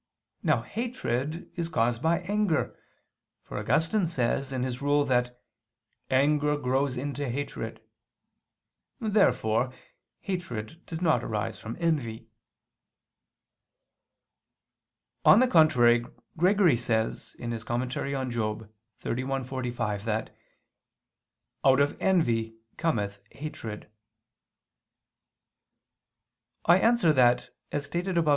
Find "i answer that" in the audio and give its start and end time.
26.65-27.51